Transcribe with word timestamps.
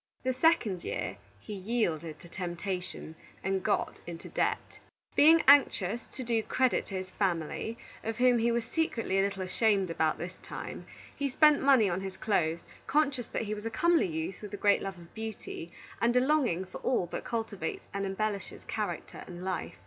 The 0.23 0.33
second 0.33 0.83
year 0.83 1.17
he 1.39 1.53
yielded 1.53 2.19
to 2.21 2.27
temptation, 2.27 3.13
and 3.43 3.61
got 3.61 4.01
into 4.07 4.29
debt. 4.29 4.79
Being 5.15 5.43
anxious 5.47 6.07
to 6.07 6.23
do 6.23 6.41
credit 6.41 6.87
to 6.87 6.95
his 6.95 7.11
family, 7.11 7.77
of 8.03 8.17
whom 8.17 8.39
he 8.39 8.51
was 8.51 8.65
secretly 8.65 9.19
a 9.19 9.21
little 9.21 9.43
ashamed 9.43 9.91
about 9.91 10.17
this 10.17 10.39
time, 10.41 10.87
he 11.15 11.29
spent 11.29 11.61
money 11.61 11.87
on 11.87 12.01
his 12.01 12.17
clothes, 12.17 12.61
conscious 12.87 13.27
that 13.27 13.43
he 13.43 13.53
was 13.53 13.67
a 13.67 13.69
comely 13.69 14.07
youth 14.07 14.41
with 14.41 14.55
a 14.55 14.57
great 14.57 14.81
love 14.81 14.97
of 14.97 15.13
beauty, 15.13 15.71
and 16.01 16.15
a 16.15 16.19
longing 16.19 16.65
for 16.65 16.79
all 16.79 17.05
that 17.05 17.23
cultivates 17.23 17.87
and 17.93 18.03
embellishes 18.03 18.63
character 18.65 19.23
and 19.27 19.43
life. 19.43 19.75